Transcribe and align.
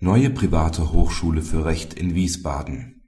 Neue 0.00 0.30
private 0.30 0.92
Hochschule 0.92 1.42
für 1.42 1.64
Recht 1.64 1.92
in 1.92 2.14
Wiesbaden 2.14 3.02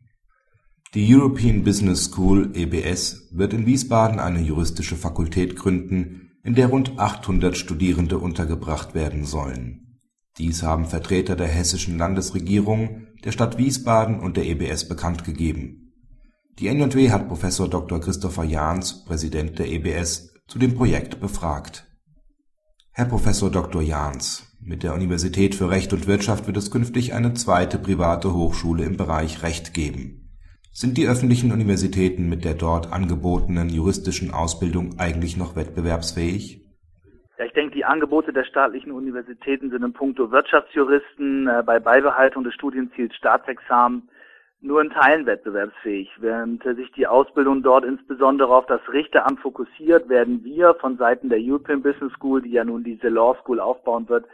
Die 0.93 1.15
European 1.15 1.63
Business 1.63 2.07
School 2.07 2.51
(EBS) 2.53 3.29
wird 3.31 3.53
in 3.53 3.65
Wiesbaden 3.65 4.19
eine 4.19 4.41
juristische 4.41 4.97
Fakultät 4.97 5.55
gründen, 5.55 6.33
in 6.43 6.57
der 6.57 6.67
rund 6.67 6.99
800 6.99 7.57
Studierende 7.57 8.19
untergebracht 8.19 8.93
werden 8.93 9.25
sollen. 9.25 10.01
Dies 10.37 10.65
haben 10.65 10.85
Vertreter 10.85 11.37
der 11.37 11.47
hessischen 11.47 11.97
Landesregierung, 11.97 13.07
der 13.23 13.31
Stadt 13.31 13.57
Wiesbaden 13.57 14.19
und 14.19 14.37
der 14.37 14.47
EBS 14.47 14.89
bekanntgegeben. 14.89 15.93
Die 16.59 16.67
NJW 16.75 17.13
hat 17.13 17.29
Prof. 17.29 17.43
Dr. 17.71 18.01
Christopher 18.01 18.43
Jahns, 18.43 19.05
Präsident 19.05 19.61
der 19.61 19.69
EBS, 19.69 20.35
zu 20.49 20.59
dem 20.59 20.75
Projekt 20.75 21.21
befragt. 21.21 21.87
Herr 22.91 23.05
Prof. 23.05 23.31
Dr. 23.53 23.81
Jahns 23.81 24.50
mit 24.63 24.83
der 24.83 24.95
Universität 24.95 25.55
für 25.55 25.71
Recht 25.71 25.93
und 25.93 26.07
Wirtschaft 26.07 26.47
wird 26.47 26.57
es 26.57 26.71
künftig 26.71 27.15
eine 27.15 27.35
zweite 27.35 27.79
private 27.79 28.35
Hochschule 28.35 28.85
im 28.85 28.97
Bereich 28.97 29.43
Recht 29.43 29.75
geben. 29.75 30.29
Sind 30.73 30.99
die 30.99 31.09
öffentlichen 31.09 31.51
Universitäten 31.51 32.29
mit 32.29 32.45
der 32.45 32.55
dort 32.55 32.93
angebotenen 32.93 33.69
juristischen 33.69 34.33
Ausbildung 34.33 34.99
eigentlich 34.99 35.37
noch 35.37 35.57
wettbewerbsfähig? 35.57 36.61
Ja, 37.39 37.45
ich 37.47 37.53
denke, 37.53 37.75
die 37.75 37.85
Angebote 37.85 38.33
der 38.33 38.45
staatlichen 38.45 38.93
Universitäten 38.93 39.71
sind 39.71 39.83
in 39.83 39.93
puncto 39.93 40.31
Wirtschaftsjuristen 40.31 41.49
äh, 41.49 41.63
bei 41.65 41.81
Beibehaltung 41.81 42.45
des 42.45 42.55
Studienziels 42.55 43.15
Staatsexamen 43.17 44.09
nur 44.61 44.83
in 44.83 44.91
Teilen 44.91 45.27
wettbewerbsfähig. 45.27 46.11
Während 46.19 46.63
sich 46.63 46.93
die 46.93 47.07
Ausbildung 47.07 47.63
dort 47.63 47.85
insbesondere 47.85 48.55
auf 48.55 48.67
das 48.67 48.81
Richteramt 48.93 49.41
fokussiert, 49.41 50.09
werden 50.09 50.45
wir 50.45 50.75
von 50.75 50.99
Seiten 50.99 51.31
der 51.31 51.39
European 51.41 51.83
Business 51.83 52.13
School, 52.13 52.43
die 52.43 52.51
ja 52.51 52.65
nun 52.65 52.85
diese 52.85 53.09
Law 53.09 53.37
School 53.43 53.59
aufbauen 53.59 54.09
wird, 54.09 54.27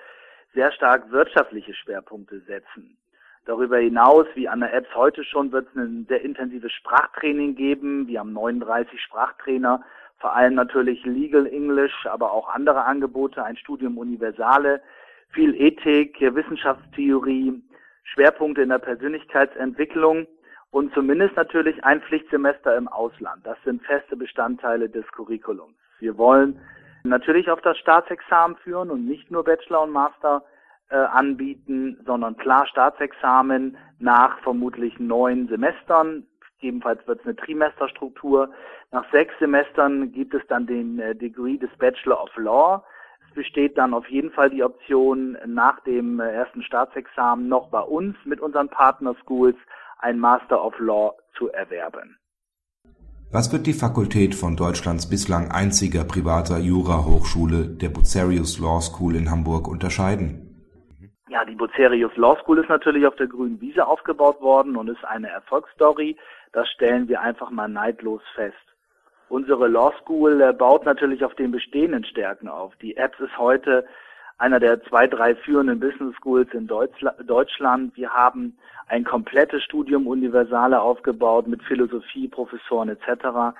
sehr 0.56 0.72
stark 0.72 1.12
wirtschaftliche 1.12 1.74
Schwerpunkte 1.74 2.40
setzen. 2.40 2.96
Darüber 3.44 3.78
hinaus, 3.78 4.26
wie 4.34 4.48
an 4.48 4.60
der 4.60 4.74
Apps 4.74 4.92
heute 4.96 5.22
schon, 5.22 5.52
wird 5.52 5.68
es 5.68 5.76
ein 5.76 6.06
sehr 6.08 6.22
intensives 6.22 6.72
Sprachtraining 6.72 7.54
geben. 7.54 8.08
Wir 8.08 8.20
haben 8.20 8.32
39 8.32 9.00
Sprachtrainer, 9.00 9.84
vor 10.18 10.34
allem 10.34 10.54
natürlich 10.54 11.04
Legal 11.04 11.46
English, 11.46 12.06
aber 12.06 12.32
auch 12.32 12.48
andere 12.48 12.84
Angebote, 12.84 13.44
ein 13.44 13.56
Studium 13.56 13.98
Universale, 13.98 14.80
viel 15.30 15.54
Ethik, 15.54 16.20
Wissenschaftstheorie, 16.20 17.62
Schwerpunkte 18.02 18.62
in 18.62 18.70
der 18.70 18.78
Persönlichkeitsentwicklung 18.78 20.26
und 20.70 20.92
zumindest 20.94 21.36
natürlich 21.36 21.84
ein 21.84 22.00
Pflichtsemester 22.00 22.76
im 22.76 22.88
Ausland. 22.88 23.46
Das 23.46 23.58
sind 23.64 23.84
feste 23.84 24.16
Bestandteile 24.16 24.88
des 24.88 25.06
Curriculums. 25.12 25.76
Wir 26.00 26.16
wollen 26.16 26.58
natürlich 27.04 27.50
auf 27.50 27.60
das 27.60 27.78
Staatsexamen 27.78 28.56
führen 28.56 28.90
und 28.90 29.06
nicht 29.06 29.30
nur 29.30 29.44
Bachelor 29.44 29.82
und 29.82 29.90
Master 29.90 30.42
äh, 30.90 30.96
anbieten, 30.96 31.98
sondern 32.06 32.36
klar 32.36 32.66
Staatsexamen 32.66 33.76
nach 33.98 34.38
vermutlich 34.40 34.98
neun 34.98 35.48
Semestern. 35.48 36.24
Jedenfalls 36.58 37.06
wird 37.06 37.20
es 37.20 37.26
eine 37.26 37.36
Trimesterstruktur. 37.36 38.50
Nach 38.92 39.04
sechs 39.10 39.34
Semestern 39.38 40.12
gibt 40.12 40.34
es 40.34 40.42
dann 40.48 40.66
den 40.66 40.98
äh, 40.98 41.14
Degree 41.14 41.56
des 41.56 41.70
Bachelor 41.78 42.22
of 42.22 42.36
Law. 42.36 42.84
Es 43.28 43.34
besteht 43.34 43.76
dann 43.76 43.94
auf 43.94 44.08
jeden 44.08 44.30
Fall 44.30 44.50
die 44.50 44.62
Option, 44.62 45.36
nach 45.46 45.80
dem 45.80 46.20
äh, 46.20 46.30
ersten 46.32 46.62
Staatsexamen 46.62 47.48
noch 47.48 47.68
bei 47.68 47.80
uns 47.80 48.16
mit 48.24 48.40
unseren 48.40 48.68
Partner 48.68 49.14
ein 49.98 50.18
Master 50.18 50.64
of 50.64 50.78
Law 50.78 51.14
zu 51.36 51.50
erwerben. 51.50 52.18
Was 53.32 53.52
wird 53.52 53.66
die 53.66 53.72
Fakultät 53.72 54.36
von 54.36 54.56
Deutschlands 54.56 55.10
bislang 55.10 55.50
einziger 55.50 56.04
privater 56.04 56.58
Jura-Hochschule, 56.58 57.66
der 57.66 57.88
Bucerius 57.88 58.60
Law 58.60 58.80
School 58.80 59.16
in 59.16 59.30
Hamburg, 59.30 59.66
unterscheiden? 59.66 60.45
Ja, 61.36 61.44
die 61.44 61.54
Bucerius 61.54 62.16
Law 62.16 62.38
School 62.40 62.60
ist 62.60 62.70
natürlich 62.70 63.06
auf 63.06 63.16
der 63.16 63.26
grünen 63.26 63.60
Wiese 63.60 63.86
aufgebaut 63.86 64.40
worden 64.40 64.74
und 64.74 64.88
ist 64.88 65.04
eine 65.04 65.28
Erfolgsstory. 65.28 66.16
Das 66.54 66.66
stellen 66.70 67.08
wir 67.08 67.20
einfach 67.20 67.50
mal 67.50 67.68
neidlos 67.68 68.22
fest. 68.34 68.56
Unsere 69.28 69.68
Law 69.68 69.92
School 70.00 70.40
äh, 70.40 70.54
baut 70.54 70.86
natürlich 70.86 71.22
auf 71.26 71.34
den 71.34 71.50
bestehenden 71.50 72.06
Stärken 72.06 72.48
auf. 72.48 72.74
Die 72.76 72.96
Apps 72.96 73.20
ist 73.20 73.36
heute 73.36 73.84
einer 74.38 74.60
der 74.60 74.82
zwei, 74.84 75.06
drei 75.06 75.34
führenden 75.34 75.78
Business 75.78 76.16
Schools 76.16 76.48
in 76.54 76.66
Deutschland. 76.66 77.94
Wir 77.98 78.14
haben 78.14 78.56
ein 78.88 79.04
komplettes 79.04 79.62
Studium 79.62 80.06
Universale 80.06 80.80
aufgebaut 80.80 81.48
mit 81.48 81.62
Philosophie, 81.64 82.28
Professoren 82.28 82.88
etc. 82.88 83.58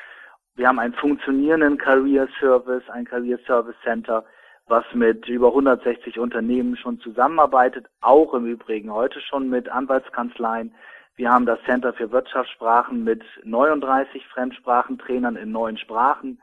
Wir 0.55 0.69
haben 0.69 0.79
einen 0.79 0.95
funktionierenden 0.95 1.77
Career 1.77 2.27
Service, 2.41 2.89
ein 2.89 3.05
Career 3.05 3.39
Service 3.47 3.77
Center, 3.85 4.25
was 4.69 4.85
mit 4.95 5.29
über 5.29 5.49
160 5.49 6.19
Unternehmen 6.19 6.77
schon 6.77 6.99
zusammenarbeitet, 7.01 7.87
auch 8.01 8.35
im 8.35 8.47
Übrigen 8.47 8.93
heute 8.93 9.21
schon 9.21 9.49
mit 9.49 9.69
Anwaltskanzleien. 9.69 10.75
Wir 11.15 11.31
haben 11.31 11.47
das 11.47 11.61
Center 11.65 11.93
für 11.93 12.11
Wirtschaftssprachen 12.11 13.05
mit 13.05 13.23
39 13.45 14.27
Fremdsprachentrainern 14.27 15.37
in 15.37 15.53
neun 15.53 15.79
Sprachen. 15.79 16.41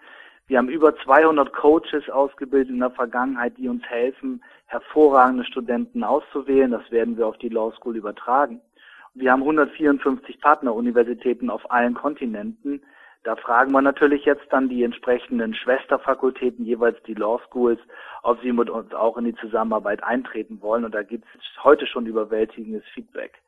Wir 0.47 0.57
haben 0.57 0.69
über 0.69 0.95
200 0.95 1.53
Coaches 1.53 2.09
ausgebildet 2.09 2.69
in 2.69 2.79
der 2.79 2.91
Vergangenheit, 2.91 3.57
die 3.57 3.67
uns 3.67 3.83
helfen, 3.85 4.43
hervorragende 4.67 5.45
Studenten 5.45 6.03
auszuwählen. 6.03 6.71
Das 6.71 6.89
werden 6.91 7.17
wir 7.17 7.27
auf 7.27 7.37
die 7.37 7.49
Law 7.49 7.71
School 7.73 7.97
übertragen. 7.97 8.61
Wir 9.15 9.31
haben 9.31 9.41
154 9.41 10.41
Partneruniversitäten 10.41 11.49
auf 11.49 11.69
allen 11.71 11.93
Kontinenten. 11.93 12.81
Da 13.23 13.35
fragen 13.35 13.71
wir 13.71 13.81
natürlich 13.81 14.25
jetzt 14.25 14.45
dann 14.49 14.69
die 14.69 14.83
entsprechenden 14.83 15.53
Schwesterfakultäten, 15.53 16.65
jeweils 16.65 17.01
die 17.03 17.13
Law 17.13 17.39
Schools, 17.47 17.79
ob 18.23 18.41
sie 18.41 18.51
mit 18.51 18.69
uns 18.69 18.93
auch 18.93 19.17
in 19.17 19.25
die 19.25 19.35
Zusammenarbeit 19.35 20.03
eintreten 20.03 20.61
wollen. 20.61 20.83
Und 20.83 20.93
da 20.93 21.03
gibt 21.03 21.25
es 21.35 21.63
heute 21.63 21.85
schon 21.87 22.05
überwältigendes 22.05 22.83
Feedback. 22.93 23.39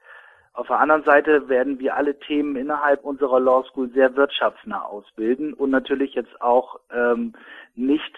Auf 0.54 0.68
der 0.68 0.80
anderen 0.80 1.04
Seite 1.04 1.50
werden 1.50 1.80
wir 1.80 1.96
alle 1.96 2.18
Themen 2.20 2.56
innerhalb 2.56 3.04
unserer 3.04 3.42
Law 3.42 3.64
School 3.66 3.90
sehr 3.90 4.16
wirtschaftsnah 4.16 4.84
ausbilden 4.84 5.54
und 5.54 5.72
natürlich 5.72 6.14
jetzt 6.14 6.42
auch 6.42 6.80
ähm, 6.94 7.34
nicht 7.76 8.16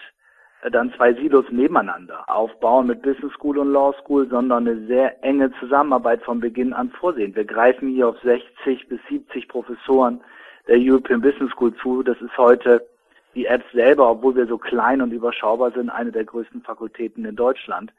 dann 0.72 0.92
zwei 0.94 1.14
Silos 1.14 1.44
nebeneinander 1.50 2.24
aufbauen 2.28 2.88
mit 2.88 3.02
Business 3.02 3.32
School 3.34 3.58
und 3.58 3.72
Law 3.72 3.94
School, 4.02 4.28
sondern 4.28 4.66
eine 4.66 4.86
sehr 4.86 5.22
enge 5.22 5.52
Zusammenarbeit 5.60 6.22
von 6.22 6.40
Beginn 6.40 6.72
an 6.72 6.90
vorsehen. 6.90 7.34
Wir 7.34 7.44
greifen 7.44 7.88
hier 7.88 8.08
auf 8.08 8.18
60 8.22 8.88
bis 8.88 9.00
70 9.08 9.48
Professoren 9.48 10.20
der 10.66 10.76
European 10.78 11.20
Business 11.20 11.50
School 11.52 11.74
zu. 11.76 12.02
Das 12.02 12.20
ist 12.20 12.36
heute 12.36 12.86
die 13.34 13.46
Apps 13.46 13.70
selber, 13.72 14.10
obwohl 14.10 14.34
wir 14.34 14.46
so 14.46 14.58
klein 14.58 15.00
und 15.00 15.12
überschaubar 15.12 15.70
sind, 15.70 15.90
eine 15.90 16.10
der 16.10 16.24
größten 16.24 16.62
Fakultäten 16.62 17.24
in 17.24 17.36
Deutschland. 17.36 17.92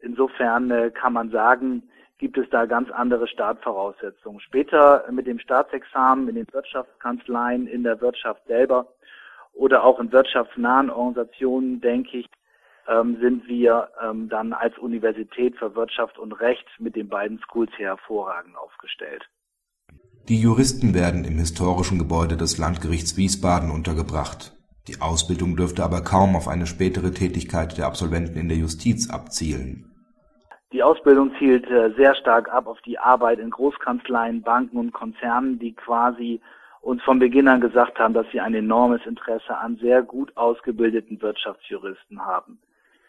Insofern 0.00 0.70
äh, 0.70 0.90
kann 0.90 1.14
man 1.14 1.30
sagen, 1.30 1.82
gibt 2.18 2.36
es 2.36 2.48
da 2.50 2.66
ganz 2.66 2.90
andere 2.90 3.26
Startvoraussetzungen. 3.26 4.40
Später 4.40 5.04
mit 5.10 5.26
dem 5.26 5.38
Staatsexamen 5.38 6.28
in 6.28 6.34
den 6.34 6.46
Wirtschaftskanzleien, 6.52 7.66
in 7.66 7.82
der 7.84 8.00
Wirtschaft 8.00 8.46
selber 8.46 8.86
oder 9.52 9.84
auch 9.84 10.00
in 10.00 10.12
wirtschaftsnahen 10.12 10.90
Organisationen, 10.90 11.80
denke 11.80 12.18
ich, 12.18 12.26
ähm, 12.88 13.18
sind 13.20 13.46
wir 13.46 13.88
ähm, 14.02 14.28
dann 14.28 14.52
als 14.52 14.76
Universität 14.78 15.56
für 15.56 15.74
Wirtschaft 15.74 16.18
und 16.18 16.32
Recht 16.32 16.66
mit 16.78 16.96
den 16.96 17.08
beiden 17.08 17.38
Schools 17.38 17.70
hier 17.76 17.88
hervorragend 17.88 18.56
aufgestellt. 18.56 19.28
Die 20.28 20.40
Juristen 20.40 20.94
werden 20.94 21.24
im 21.24 21.38
historischen 21.38 21.98
Gebäude 21.98 22.36
des 22.36 22.58
Landgerichts 22.58 23.16
Wiesbaden 23.16 23.70
untergebracht. 23.70 24.52
Die 24.88 25.00
Ausbildung 25.00 25.56
dürfte 25.56 25.84
aber 25.84 26.02
kaum 26.02 26.34
auf 26.34 26.48
eine 26.48 26.66
spätere 26.66 27.12
Tätigkeit 27.12 27.78
der 27.78 27.86
Absolventen 27.86 28.38
in 28.38 28.48
der 28.48 28.58
Justiz 28.58 29.10
abzielen. 29.10 29.92
Die 30.72 30.82
Ausbildung 30.82 31.32
zielt 31.38 31.66
äh, 31.70 31.92
sehr 31.96 32.14
stark 32.14 32.48
ab 32.52 32.66
auf 32.66 32.80
die 32.80 32.98
Arbeit 32.98 33.38
in 33.38 33.50
Großkanzleien, 33.50 34.42
Banken 34.42 34.78
und 34.78 34.92
Konzernen, 34.92 35.58
die 35.58 35.74
quasi 35.74 36.40
uns 36.82 37.00
von 37.02 37.20
Beginn 37.20 37.48
an 37.48 37.60
gesagt 37.60 37.98
haben, 37.98 38.12
dass 38.12 38.26
sie 38.32 38.40
ein 38.40 38.54
enormes 38.54 39.06
Interesse 39.06 39.56
an 39.56 39.76
sehr 39.76 40.02
gut 40.02 40.36
ausgebildeten 40.36 41.22
Wirtschaftsjuristen 41.22 42.26
haben. 42.26 42.58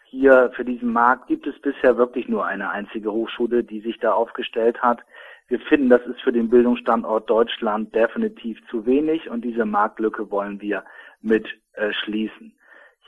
Hier 0.04 0.52
für 0.54 0.64
diesen 0.64 0.92
Markt 0.92 1.26
gibt 1.26 1.46
es 1.46 1.58
bisher 1.60 1.96
wirklich 1.96 2.28
nur 2.28 2.46
eine 2.46 2.70
einzige 2.70 3.12
Hochschule, 3.12 3.64
die 3.64 3.80
sich 3.80 3.98
da 3.98 4.12
aufgestellt 4.12 4.80
hat. 4.80 5.00
Wir 5.48 5.58
finden, 5.58 5.88
das 5.88 6.06
ist 6.06 6.20
für 6.22 6.32
den 6.32 6.48
Bildungsstandort 6.48 7.28
Deutschland 7.28 7.92
definitiv 7.94 8.58
zu 8.68 8.86
wenig 8.86 9.28
und 9.28 9.44
diese 9.44 9.64
Marktlücke 9.64 10.30
wollen 10.30 10.60
wir 10.60 10.84
mit 11.20 11.46
äh, 11.72 11.92
schließen. 11.92 12.54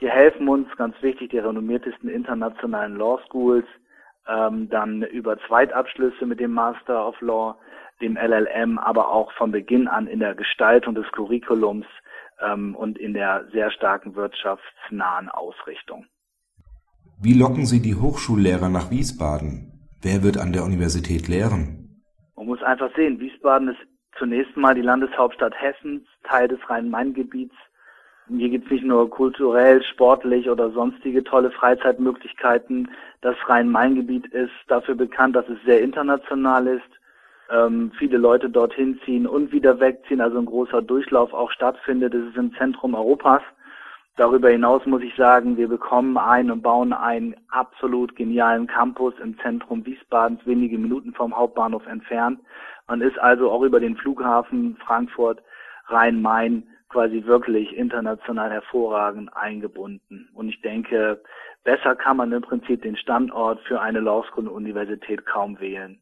Hier 0.01 0.11
helfen 0.11 0.49
uns 0.49 0.69
ganz 0.77 1.01
wichtig 1.01 1.31
die 1.31 1.39
renommiertesten 1.39 2.11
internationalen 2.11 2.97
Law 2.97 3.21
Schools, 3.29 3.67
ähm, 4.27 4.69
dann 4.69 5.03
über 5.03 5.39
Zweitabschlüsse 5.47 6.27
mit 6.27 6.41
dem 6.41 6.53
Master 6.53 7.07
of 7.07 7.21
Law, 7.21 7.57
dem 8.01 8.17
LLM, 8.17 8.79
aber 8.79 9.11
auch 9.11 9.33
von 9.33 9.53
Beginn 9.53 9.89
an 9.89 10.07
in 10.07 10.21
der 10.21 10.35
Gestaltung 10.35 10.95
des 10.95 11.07
Curriculums 11.13 11.87
ähm, 12.41 12.75
und 12.75 12.99
in 12.99 13.15
der 13.15 13.47
sehr 13.53 13.71
starken 13.71 14.15
wirtschaftsnahen 14.15 15.29
Ausrichtung. 15.29 16.07
Wie 17.21 17.33
locken 17.33 17.65
Sie 17.65 17.81
die 17.81 17.95
Hochschullehrer 17.95 18.69
nach 18.69 18.91
Wiesbaden? 18.91 19.89
Wer 20.03 20.23
wird 20.23 20.37
an 20.37 20.53
der 20.53 20.65
Universität 20.65 21.29
lehren? 21.29 22.03
Man 22.37 22.47
muss 22.47 22.63
einfach 22.63 22.95
sehen, 22.95 23.19
Wiesbaden 23.19 23.69
ist 23.69 23.79
zunächst 24.19 24.57
mal 24.57 24.75
die 24.75 24.83
Landeshauptstadt 24.83 25.55
Hessens, 25.59 26.03
Teil 26.25 26.49
des 26.49 26.59
Rhein-Main-Gebiets 26.69 27.55
Hier 28.29 28.49
gibt 28.51 28.67
es 28.67 28.73
nicht 28.73 28.85
nur 28.85 29.09
kulturell, 29.09 29.83
sportlich 29.83 30.51
oder 30.51 30.71
sonstige 30.71 31.25
tolle 31.25 31.51
Freizeitmöglichkeiten. 31.51 32.91
Das 33.23 33.37
Rhein-Main-Gebiet 33.47 34.27
ist 34.27 34.53
dafür 34.69 34.95
bekannt, 34.95 35.37
dass 35.37 35.49
es 35.49 35.59
sehr 35.65 35.81
international 35.81 36.67
ist. 36.67 36.96
Ähm, 37.51 37.93
viele 37.99 38.19
Leute 38.19 38.51
dorthin 38.51 39.01
ziehen 39.05 39.27
und 39.27 39.53
wieder 39.53 39.79
wegziehen, 39.79 40.21
also 40.21 40.39
ein 40.39 40.47
großer 40.47 40.83
Durchlauf 40.83 41.33
auch 41.33 41.51
stattfindet. 41.51 42.15
Es 42.15 42.29
ist 42.31 42.37
im 42.37 42.55
Zentrum 42.55 42.95
Europas. 42.95 43.43
Darüber 44.17 44.49
hinaus 44.49 44.85
muss 44.87 45.03
ich 45.03 45.15
sagen, 45.15 45.59
wir 45.59 45.69
bekommen 45.69 46.17
ein 46.17 46.51
und 46.51 46.63
bauen 46.63 46.95
einen 46.95 47.37
absolut 47.51 48.17
genialen 48.17 48.67
Campus 48.67 49.13
im 49.23 49.39
Zentrum 49.41 49.85
Wiesbadens, 49.85 50.41
wenige 50.47 50.79
Minuten 50.79 51.13
vom 51.13 51.37
Hauptbahnhof 51.37 51.87
entfernt. 51.87 52.41
Man 52.89 53.03
ist 53.03 53.19
also 53.19 53.51
auch 53.51 53.63
über 53.63 53.79
den 53.79 53.97
Flughafen 53.97 54.79
Frankfurt, 54.87 55.43
Rhein-Main 55.89 56.67
quasi 56.89 57.25
wirklich 57.27 57.77
international 57.77 58.51
hervorragend 58.51 59.37
eingebunden. 59.37 60.31
Und 60.35 60.49
ich 60.49 60.63
denke, 60.63 61.21
besser 61.65 61.95
kann 61.95 62.17
man 62.17 62.33
im 62.33 62.43
Prinzip 62.43 62.83
den 62.83 62.97
Standort 62.97 63.61
für 63.69 63.81
eine 63.81 64.01
Law 64.01 64.25
School 64.25 64.49
Universität 64.49 65.27
kaum 65.27 65.61
wählen. 65.61 66.01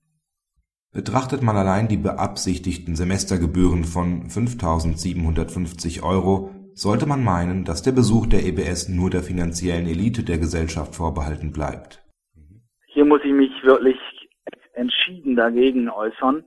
Betrachtet 0.94 1.42
man 1.42 1.56
allein 1.56 1.88
die 1.88 1.96
beabsichtigten 1.96 2.94
Semestergebühren 2.94 3.82
von 3.82 4.28
5.750 4.28 6.04
Euro, 6.04 6.50
sollte 6.72 7.06
man 7.06 7.24
meinen, 7.24 7.64
dass 7.64 7.82
der 7.82 7.90
Besuch 7.90 8.28
der 8.28 8.46
EBS 8.46 8.88
nur 8.88 9.10
der 9.10 9.22
finanziellen 9.22 9.88
Elite 9.88 10.22
der 10.22 10.38
Gesellschaft 10.38 10.94
vorbehalten 10.94 11.50
bleibt. 11.50 12.00
Hier 12.86 13.04
muss 13.04 13.22
ich 13.24 13.32
mich 13.32 13.50
wirklich 13.64 13.98
entschieden 14.74 15.34
dagegen 15.34 15.90
äußern. 15.90 16.44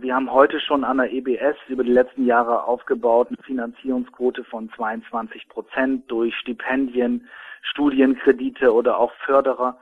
Wir 0.00 0.14
haben 0.14 0.30
heute 0.30 0.60
schon 0.60 0.84
an 0.84 0.98
der 0.98 1.10
EBS 1.10 1.56
über 1.68 1.82
die 1.82 1.92
letzten 1.92 2.26
Jahre 2.26 2.64
aufgebaut 2.64 3.28
eine 3.28 3.42
Finanzierungsquote 3.44 4.44
von 4.44 4.68
22 4.76 5.48
Prozent 5.48 6.10
durch 6.10 6.34
Stipendien, 6.36 7.26
Studienkredite 7.62 8.74
oder 8.74 8.98
auch 8.98 9.12
Förderer 9.24 9.78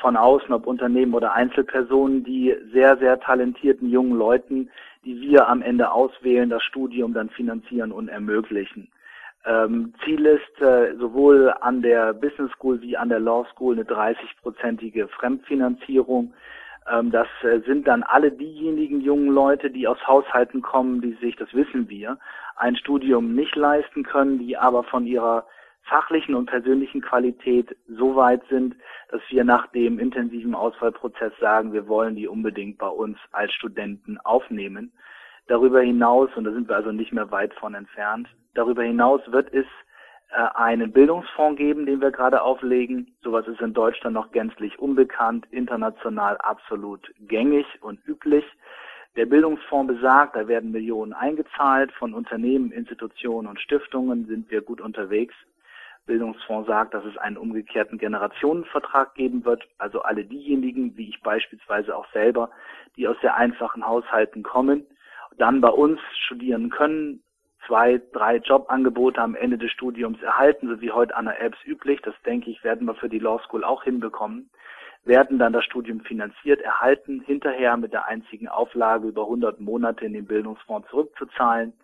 von 0.00 0.16
außen, 0.16 0.52
ob 0.52 0.66
Unternehmen 0.66 1.14
oder 1.14 1.32
Einzelpersonen, 1.32 2.24
die 2.24 2.56
sehr, 2.72 2.96
sehr 2.98 3.20
talentierten 3.20 3.90
jungen 3.90 4.16
Leuten, 4.16 4.70
die 5.04 5.20
wir 5.20 5.48
am 5.48 5.62
Ende 5.62 5.90
auswählen, 5.90 6.50
das 6.50 6.62
Studium 6.62 7.14
dann 7.14 7.30
finanzieren 7.30 7.92
und 7.92 8.08
ermöglichen. 8.08 8.88
Ähm, 9.44 9.94
Ziel 10.04 10.26
ist 10.26 10.60
äh, 10.60 10.94
sowohl 10.96 11.54
an 11.60 11.82
der 11.82 12.12
Business 12.12 12.50
School 12.52 12.80
wie 12.82 12.96
an 12.96 13.08
der 13.08 13.20
Law 13.20 13.46
School 13.52 13.74
eine 13.74 13.84
30-prozentige 13.84 15.08
Fremdfinanzierung. 15.08 16.34
Ähm, 16.90 17.10
das 17.10 17.28
äh, 17.42 17.60
sind 17.60 17.86
dann 17.86 18.02
alle 18.02 18.32
diejenigen 18.32 19.00
jungen 19.00 19.28
Leute, 19.28 19.70
die 19.70 19.86
aus 19.86 20.06
Haushalten 20.06 20.60
kommen, 20.62 21.00
die 21.00 21.14
sich, 21.14 21.36
das 21.36 21.52
wissen 21.54 21.88
wir, 21.88 22.18
ein 22.56 22.76
Studium 22.76 23.34
nicht 23.34 23.56
leisten 23.56 24.02
können, 24.02 24.38
die 24.38 24.56
aber 24.56 24.82
von 24.82 25.06
ihrer 25.06 25.46
fachlichen 25.88 26.34
und 26.34 26.46
persönlichen 26.46 27.00
Qualität 27.00 27.76
so 27.88 28.16
weit 28.16 28.42
sind, 28.48 28.76
dass 29.10 29.20
wir 29.30 29.44
nach 29.44 29.66
dem 29.68 29.98
intensiven 29.98 30.54
Auswahlprozess 30.54 31.32
sagen, 31.40 31.72
wir 31.72 31.88
wollen 31.88 32.14
die 32.14 32.28
unbedingt 32.28 32.78
bei 32.78 32.88
uns 32.88 33.18
als 33.32 33.52
Studenten 33.52 34.18
aufnehmen. 34.18 34.92
Darüber 35.46 35.80
hinaus, 35.80 36.30
und 36.36 36.44
da 36.44 36.52
sind 36.52 36.68
wir 36.68 36.76
also 36.76 36.92
nicht 36.92 37.12
mehr 37.12 37.30
weit 37.30 37.54
von 37.54 37.74
entfernt, 37.74 38.28
darüber 38.54 38.82
hinaus 38.82 39.20
wird 39.32 39.52
es 39.52 39.66
äh, 40.30 40.36
einen 40.54 40.92
Bildungsfonds 40.92 41.56
geben, 41.56 41.86
den 41.86 42.00
wir 42.00 42.10
gerade 42.10 42.42
auflegen. 42.42 43.14
Sowas 43.22 43.46
ist 43.46 43.60
in 43.60 43.72
Deutschland 43.72 44.14
noch 44.14 44.30
gänzlich 44.30 44.78
unbekannt, 44.78 45.46
international 45.50 46.36
absolut 46.38 47.10
gängig 47.20 47.66
und 47.80 47.98
üblich. 48.06 48.44
Der 49.16 49.26
Bildungsfonds 49.26 49.94
besagt, 49.94 50.36
da 50.36 50.46
werden 50.46 50.70
Millionen 50.70 51.14
eingezahlt 51.14 51.90
von 51.92 52.12
Unternehmen, 52.12 52.70
Institutionen 52.70 53.48
und 53.48 53.58
Stiftungen, 53.60 54.26
sind 54.26 54.50
wir 54.50 54.60
gut 54.60 54.80
unterwegs. 54.80 55.34
Bildungsfonds 56.08 56.66
sagt, 56.66 56.94
dass 56.94 57.04
es 57.04 57.16
einen 57.18 57.36
umgekehrten 57.36 57.98
Generationenvertrag 57.98 59.14
geben 59.14 59.44
wird. 59.44 59.62
Also 59.76 60.02
alle 60.02 60.24
diejenigen, 60.24 60.96
wie 60.96 61.10
ich 61.10 61.22
beispielsweise 61.22 61.94
auch 61.94 62.10
selber, 62.12 62.50
die 62.96 63.06
aus 63.06 63.16
sehr 63.20 63.36
einfachen 63.36 63.86
Haushalten 63.86 64.42
kommen, 64.42 64.86
dann 65.36 65.60
bei 65.60 65.68
uns 65.68 66.00
studieren 66.24 66.70
können, 66.70 67.22
zwei, 67.66 68.00
drei 68.12 68.38
Jobangebote 68.38 69.20
am 69.20 69.36
Ende 69.36 69.58
des 69.58 69.70
Studiums 69.70 70.20
erhalten, 70.22 70.68
so 70.68 70.80
wie 70.80 70.90
heute 70.90 71.14
an 71.14 71.26
der 71.26 71.40
EBS 71.40 71.64
üblich. 71.66 72.00
Das 72.02 72.14
denke 72.24 72.50
ich, 72.50 72.64
werden 72.64 72.86
wir 72.86 72.94
für 72.94 73.10
die 73.10 73.20
Law 73.20 73.38
School 73.44 73.62
auch 73.62 73.84
hinbekommen. 73.84 74.50
Werden 75.04 75.38
dann 75.38 75.52
das 75.52 75.64
Studium 75.64 76.00
finanziert, 76.00 76.60
erhalten, 76.62 77.20
hinterher 77.20 77.76
mit 77.76 77.92
der 77.92 78.06
einzigen 78.06 78.48
Auflage 78.48 79.08
über 79.08 79.22
100 79.22 79.60
Monate 79.60 80.06
in 80.06 80.14
den 80.14 80.26
Bildungsfonds 80.26 80.88
zurückzuzahlen 80.88 81.74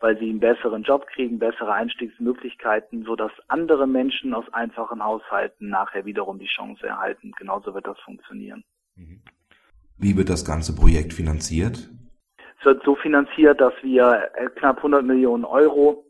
weil 0.00 0.18
sie 0.18 0.30
einen 0.30 0.40
besseren 0.40 0.82
Job 0.82 1.06
kriegen, 1.06 1.38
bessere 1.38 1.72
Einstiegsmöglichkeiten, 1.72 3.04
so 3.04 3.16
dass 3.16 3.30
andere 3.48 3.86
Menschen 3.86 4.34
aus 4.34 4.46
einfachen 4.52 5.04
Haushalten 5.04 5.68
nachher 5.68 6.06
wiederum 6.06 6.38
die 6.38 6.46
Chance 6.46 6.86
erhalten. 6.86 7.32
Genauso 7.38 7.74
wird 7.74 7.86
das 7.86 7.98
funktionieren. 8.00 8.64
Mhm. 8.96 9.20
Wie 9.98 10.16
wird 10.16 10.30
das 10.30 10.44
ganze 10.44 10.74
Projekt 10.74 11.12
finanziert? 11.12 11.90
Es 12.58 12.64
wird 12.64 12.82
so 12.84 12.96
finanziert, 12.96 13.60
dass 13.60 13.74
wir 13.82 14.30
äh, 14.34 14.48
knapp 14.56 14.78
100 14.78 15.04
Millionen 15.04 15.44
Euro 15.44 16.04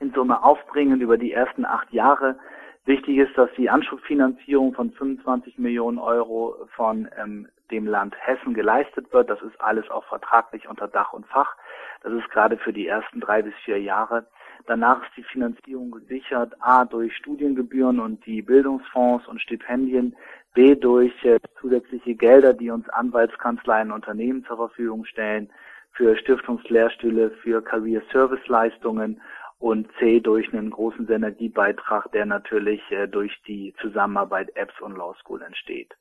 in 0.00 0.12
Summe 0.12 0.42
aufbringen 0.42 1.00
über 1.00 1.18
die 1.18 1.32
ersten 1.32 1.64
acht 1.64 1.92
Jahre. 1.92 2.38
Wichtig 2.86 3.18
ist, 3.18 3.36
dass 3.36 3.50
die 3.58 3.68
Anschubfinanzierung 3.68 4.72
von 4.72 4.92
25 4.92 5.58
Millionen 5.58 5.98
Euro 5.98 6.56
von 6.74 7.08
ähm, 7.22 7.48
dem 7.70 7.86
Land 7.86 8.14
Hessen 8.18 8.54
geleistet 8.54 9.12
wird. 9.12 9.30
Das 9.30 9.40
ist 9.42 9.60
alles 9.60 9.88
auch 9.90 10.04
vertraglich 10.04 10.68
unter 10.68 10.88
Dach 10.88 11.12
und 11.12 11.26
Fach. 11.26 11.56
Das 12.02 12.12
ist 12.12 12.28
gerade 12.30 12.58
für 12.58 12.72
die 12.72 12.86
ersten 12.86 13.20
drei 13.20 13.42
bis 13.42 13.54
vier 13.64 13.80
Jahre. 13.80 14.26
Danach 14.66 15.02
ist 15.02 15.16
die 15.16 15.22
Finanzierung 15.22 15.90
gesichert, 15.90 16.54
a 16.60 16.84
durch 16.84 17.16
Studiengebühren 17.16 18.00
und 18.00 18.24
die 18.26 18.42
Bildungsfonds 18.42 19.26
und 19.26 19.40
Stipendien, 19.40 20.16
b 20.54 20.74
durch 20.74 21.12
äh, 21.24 21.38
zusätzliche 21.60 22.14
Gelder, 22.14 22.52
die 22.52 22.70
uns 22.70 22.88
Anwaltskanzleien 22.88 23.90
und 23.90 23.96
Unternehmen 23.96 24.44
zur 24.44 24.56
Verfügung 24.56 25.04
stellen, 25.04 25.50
für 25.92 26.16
Stiftungslehrstühle, 26.16 27.30
für 27.42 27.62
Career 27.62 28.02
Service 28.12 28.46
Leistungen 28.46 29.20
und 29.58 29.88
C 29.98 30.20
durch 30.20 30.52
einen 30.52 30.70
großen 30.70 31.06
Synergiebeitrag, 31.06 32.10
der 32.12 32.26
natürlich 32.26 32.80
äh, 32.90 33.08
durch 33.08 33.36
die 33.46 33.74
Zusammenarbeit 33.80 34.54
Apps 34.54 34.80
und 34.80 34.96
Law 34.96 35.14
School 35.20 35.42
entsteht. 35.42 35.94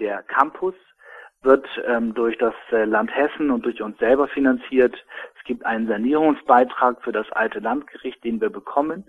Der 0.00 0.22
Campus 0.22 0.74
wird 1.42 1.66
ähm, 1.86 2.14
durch 2.14 2.36
das 2.38 2.54
äh, 2.70 2.84
Land 2.84 3.14
Hessen 3.14 3.50
und 3.50 3.64
durch 3.64 3.80
uns 3.82 3.98
selber 3.98 4.28
finanziert. 4.28 4.94
Es 5.38 5.44
gibt 5.44 5.64
einen 5.64 5.86
Sanierungsbeitrag 5.86 7.02
für 7.02 7.12
das 7.12 7.30
alte 7.32 7.60
Landgericht, 7.60 8.22
den 8.24 8.40
wir 8.40 8.50
bekommen, 8.50 9.04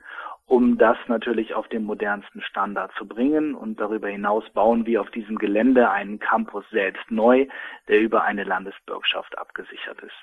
um 0.45 0.77
das 0.77 0.97
natürlich 1.07 1.53
auf 1.53 1.67
den 1.67 1.83
modernsten 1.83 2.41
Standard 2.41 2.91
zu 2.97 3.05
bringen. 3.05 3.53
Und 3.53 3.79
darüber 3.79 4.07
hinaus 4.07 4.43
bauen 4.53 4.85
wir 4.85 5.01
auf 5.01 5.11
diesem 5.11 5.37
Gelände 5.37 5.89
einen 5.89 6.19
Campus 6.19 6.65
selbst 6.71 7.09
neu, 7.09 7.47
der 7.87 7.99
über 7.99 8.23
eine 8.23 8.43
Landesbürgschaft 8.43 9.37
abgesichert 9.37 9.99
ist. 10.01 10.15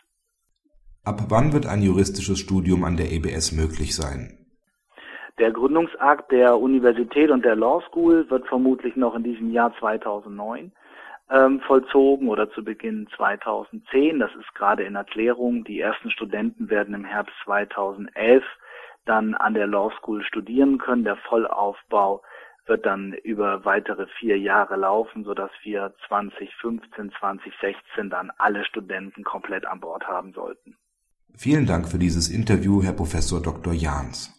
Ab 1.04 1.22
wann 1.28 1.52
wird 1.52 1.66
ein 1.66 1.82
juristisches 1.82 2.38
Studium 2.38 2.84
an 2.84 2.96
der 2.96 3.12
EBS 3.12 3.52
möglich 3.52 3.94
sein? 3.94 4.47
Der 5.38 5.52
Gründungsakt 5.52 6.32
der 6.32 6.58
Universität 6.58 7.30
und 7.30 7.44
der 7.44 7.54
Law 7.54 7.80
School 7.88 8.28
wird 8.28 8.48
vermutlich 8.48 8.96
noch 8.96 9.14
in 9.14 9.22
diesem 9.22 9.52
Jahr 9.52 9.72
2009 9.78 10.72
ähm, 11.30 11.60
vollzogen 11.60 12.28
oder 12.28 12.50
zu 12.50 12.64
Beginn 12.64 13.06
2010. 13.16 14.18
Das 14.18 14.30
ist 14.34 14.52
gerade 14.54 14.82
in 14.82 14.96
Erklärung. 14.96 15.62
Die 15.64 15.80
ersten 15.80 16.10
Studenten 16.10 16.70
werden 16.70 16.94
im 16.94 17.04
Herbst 17.04 17.34
2011 17.44 18.42
dann 19.04 19.34
an 19.34 19.54
der 19.54 19.66
Law 19.66 19.92
School 19.98 20.24
studieren 20.24 20.78
können. 20.78 21.04
Der 21.04 21.16
Vollaufbau 21.16 22.22
wird 22.66 22.84
dann 22.84 23.12
über 23.12 23.64
weitere 23.64 24.06
vier 24.18 24.38
Jahre 24.38 24.76
laufen, 24.76 25.24
sodass 25.24 25.50
wir 25.62 25.94
2015, 26.08 27.12
2016 27.18 28.10
dann 28.10 28.30
alle 28.38 28.64
Studenten 28.64 29.24
komplett 29.24 29.66
an 29.66 29.80
Bord 29.80 30.06
haben 30.06 30.32
sollten. 30.32 30.76
Vielen 31.36 31.66
Dank 31.66 31.88
für 31.88 31.98
dieses 31.98 32.28
Interview, 32.28 32.82
Herr 32.82 32.92
Professor 32.92 33.40
Dr. 33.40 33.72
Jahns. 33.72 34.37